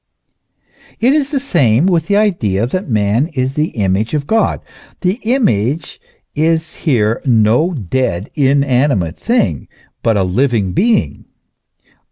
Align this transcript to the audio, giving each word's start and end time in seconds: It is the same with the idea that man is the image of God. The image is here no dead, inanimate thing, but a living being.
It 0.99 1.13
is 1.13 1.29
the 1.29 1.39
same 1.39 1.85
with 1.85 2.07
the 2.07 2.15
idea 2.17 2.65
that 2.65 2.89
man 2.89 3.27
is 3.35 3.53
the 3.53 3.67
image 3.77 4.15
of 4.15 4.25
God. 4.25 4.61
The 5.01 5.19
image 5.21 6.01
is 6.33 6.73
here 6.77 7.21
no 7.23 7.73
dead, 7.75 8.31
inanimate 8.33 9.17
thing, 9.19 9.67
but 10.01 10.17
a 10.17 10.23
living 10.23 10.73
being. 10.73 11.25